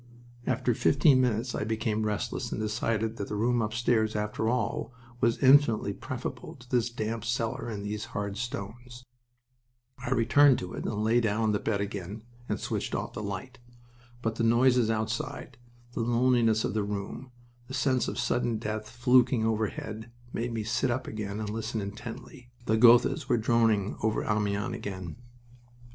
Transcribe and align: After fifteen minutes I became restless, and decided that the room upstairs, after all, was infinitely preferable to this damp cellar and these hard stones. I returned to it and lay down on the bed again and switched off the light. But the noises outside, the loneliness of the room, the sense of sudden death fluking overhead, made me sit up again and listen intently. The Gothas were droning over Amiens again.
After 0.47 0.73
fifteen 0.73 1.21
minutes 1.21 1.53
I 1.53 1.63
became 1.63 2.07
restless, 2.07 2.51
and 2.51 2.59
decided 2.59 3.17
that 3.17 3.27
the 3.27 3.35
room 3.35 3.61
upstairs, 3.61 4.15
after 4.15 4.49
all, 4.49 4.91
was 5.19 5.37
infinitely 5.43 5.93
preferable 5.93 6.55
to 6.55 6.67
this 6.67 6.89
damp 6.89 7.23
cellar 7.23 7.69
and 7.69 7.85
these 7.85 8.05
hard 8.05 8.35
stones. 8.37 9.03
I 9.99 10.09
returned 10.09 10.57
to 10.57 10.73
it 10.73 10.85
and 10.87 11.03
lay 11.03 11.19
down 11.21 11.43
on 11.43 11.51
the 11.51 11.59
bed 11.59 11.81
again 11.81 12.23
and 12.49 12.59
switched 12.59 12.95
off 12.95 13.13
the 13.13 13.21
light. 13.21 13.59
But 14.23 14.37
the 14.37 14.43
noises 14.43 14.89
outside, 14.89 15.59
the 15.93 15.99
loneliness 16.01 16.63
of 16.63 16.73
the 16.73 16.81
room, 16.81 17.31
the 17.67 17.75
sense 17.75 18.07
of 18.07 18.17
sudden 18.17 18.57
death 18.57 18.89
fluking 18.89 19.45
overhead, 19.45 20.09
made 20.33 20.51
me 20.51 20.63
sit 20.63 20.89
up 20.89 21.05
again 21.05 21.39
and 21.39 21.47
listen 21.51 21.79
intently. 21.79 22.49
The 22.65 22.75
Gothas 22.75 23.29
were 23.29 23.37
droning 23.37 23.95
over 24.01 24.23
Amiens 24.25 24.73
again. 24.73 25.17